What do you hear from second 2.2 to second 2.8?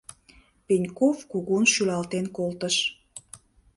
колтыш.